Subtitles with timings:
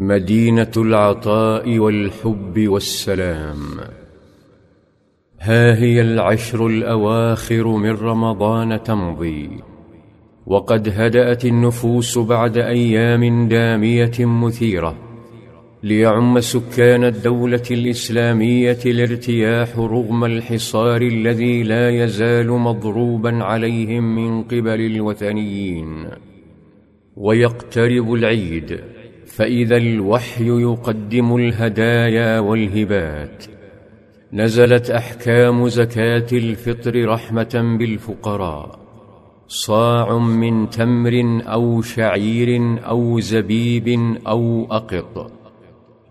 [0.00, 3.56] مدينة العطاء والحب والسلام.
[5.40, 9.50] ها هي العشر الأواخر من رمضان تمضي
[10.46, 14.94] وقد هدأت النفوس بعد أيام دامية مثيرة
[15.82, 26.08] ليعم سكان الدولة الإسلامية الارتياح رغم الحصار الذي لا يزال مضروبا عليهم من قبل الوثنيين.
[27.16, 28.80] ويقترب العيد
[29.28, 33.44] فإذا الوحي يقدم الهدايا والهبات.
[34.32, 38.78] نزلت أحكام زكاة الفطر رحمة بالفقراء.
[39.48, 45.32] صاع من تمر أو شعير أو زبيب أو أقط.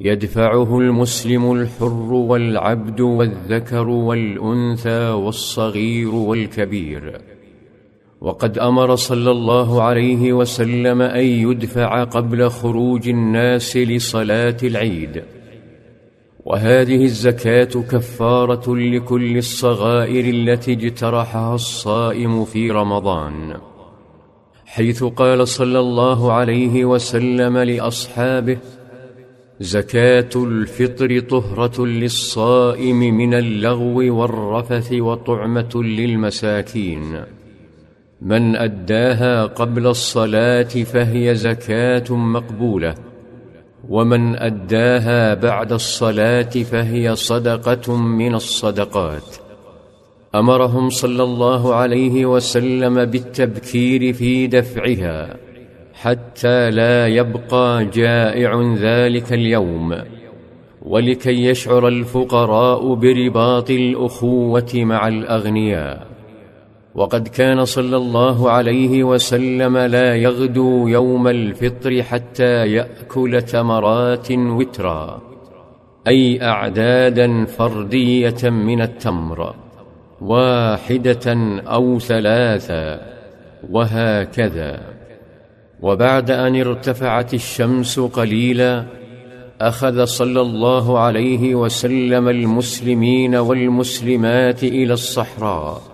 [0.00, 7.31] يدفعه المسلم الحر والعبد والذكر والأنثى والصغير والكبير.
[8.22, 15.22] وقد أمر صلى الله عليه وسلم أن يدفع قبل خروج الناس لصلاة العيد.
[16.44, 23.56] وهذه الزكاة كفارة لكل الصغائر التي اجترحها الصائم في رمضان.
[24.66, 28.58] حيث قال صلى الله عليه وسلم لأصحابه
[29.60, 37.41] زكاة الفطر طهرة للصائم من اللغو والرفث وطعمة للمساكين.
[38.24, 42.94] من أداها قبل الصلاة فهي زكاة مقبولة
[43.88, 49.36] ومن أداها بعد الصلاة فهي صدقة من الصدقات.
[50.34, 55.36] أمرهم صلى الله عليه وسلم بالتبكير في دفعها
[55.94, 59.94] حتى لا يبقى جائع ذلك اليوم
[60.82, 66.11] ولكي يشعر الفقراء برباط الأخوة مع الأغنياء.
[66.94, 75.22] وقد كان صلى الله عليه وسلم لا يغدو يوم الفطر حتى يأكل تمرات وترا
[76.08, 79.54] أي أعدادا فردية من التمر
[80.20, 81.34] واحدة
[81.66, 83.00] أو ثلاثا
[83.70, 84.80] وهكذا.
[85.82, 88.84] وبعد أن ارتفعت الشمس قليلا
[89.60, 95.91] أخذ صلى الله عليه وسلم المسلمين والمسلمات إلى الصحراء.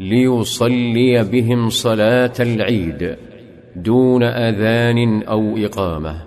[0.00, 3.16] ليصلي بهم صلاة العيد
[3.76, 6.22] دون أذان أو إقامة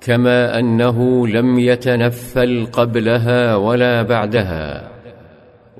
[0.00, 4.90] كما أنه لم يتنفل قبلها ولا بعدها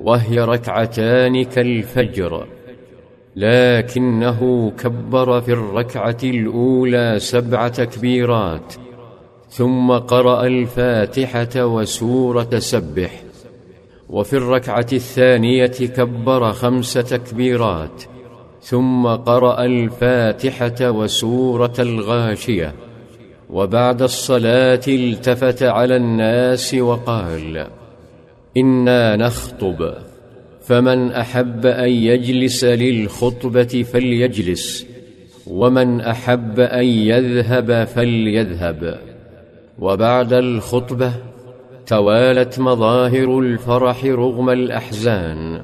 [0.00, 2.46] وهي ركعتان كالفجر
[3.36, 8.74] لكنه كبر في الركعة الأولى سبع تكبيرات
[9.48, 13.23] ثم قرأ الفاتحة وسورة سبح
[14.14, 18.02] وفي الركعة الثانية كبر خمس تكبيرات
[18.62, 22.74] ثم قرأ الفاتحة وسورة الغاشية
[23.50, 27.66] وبعد الصلاة التفت على الناس وقال
[28.56, 29.94] إنا نخطب
[30.62, 34.86] فمن أحب أن يجلس للخطبة فليجلس
[35.46, 38.98] ومن أحب أن يذهب فليذهب.
[39.78, 41.12] وبعد الخطبة
[41.86, 45.62] توالت مظاهر الفرح رغم الأحزان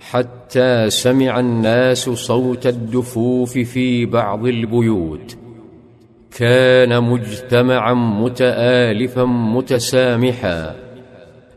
[0.00, 5.36] حتى سمع الناس صوت الدفوف في بعض البيوت.
[6.38, 10.74] كان مجتمعا متالفا متسامحا.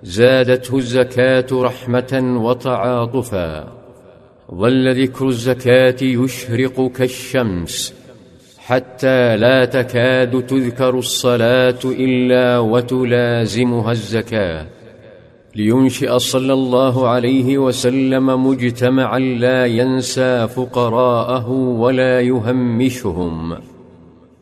[0.03, 3.67] زادته الزكاة رحمة وتعاطفا.
[4.55, 8.00] ظل ذكر الزكاة يشرق كالشمس.
[8.71, 14.67] حتى لا تكاد تذكر الصلاة إلا وتلازمها الزكاة.
[15.55, 23.57] لينشئ صلى الله عليه وسلم مجتمعا لا ينسى فقراءه ولا يهمشهم.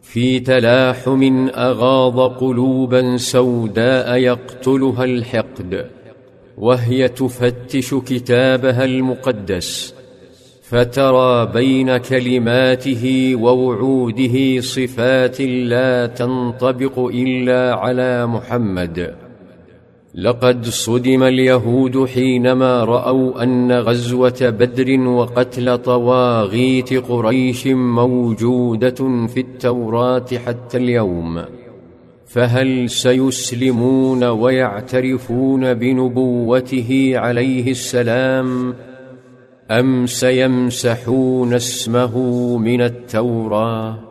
[0.01, 5.85] في تلاحم أغاض قلوبا سوداء يقتلها الحقد
[6.57, 9.98] وهي تفتش كتابها المقدس.
[10.69, 19.15] فترى بين كلماته ووعوده صفات لا تنطبق إلا على محمد.
[20.15, 30.77] لقد صدم اليهود حينما رأوا أن غزوة بدر وقتل طواغيت قريش موجودة في التوراة حتى
[30.77, 31.41] اليوم.
[32.25, 38.73] فهل سيسلمون ويعترفون بنبوته عليه السلام؟
[39.71, 42.17] أم سيمسحون اسمه
[42.57, 44.08] من التوراه